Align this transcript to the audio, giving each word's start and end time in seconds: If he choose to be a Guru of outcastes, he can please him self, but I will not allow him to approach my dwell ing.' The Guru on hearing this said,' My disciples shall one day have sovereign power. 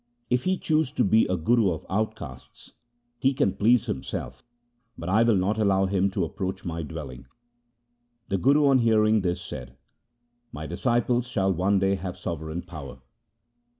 If 0.31 0.45
he 0.45 0.57
choose 0.57 0.91
to 0.93 1.03
be 1.03 1.27
a 1.27 1.37
Guru 1.37 1.69
of 1.69 1.85
outcastes, 1.87 2.71
he 3.19 3.35
can 3.35 3.53
please 3.53 3.87
him 3.87 4.01
self, 4.01 4.43
but 4.97 5.07
I 5.09 5.21
will 5.21 5.35
not 5.35 5.59
allow 5.59 5.85
him 5.85 6.09
to 6.09 6.25
approach 6.25 6.65
my 6.65 6.81
dwell 6.81 7.11
ing.' 7.11 7.27
The 8.29 8.39
Guru 8.39 8.65
on 8.65 8.79
hearing 8.79 9.21
this 9.21 9.41
said,' 9.43 9.77
My 10.51 10.65
disciples 10.65 11.27
shall 11.27 11.53
one 11.53 11.77
day 11.77 11.93
have 11.93 12.17
sovereign 12.17 12.63
power. 12.63 13.03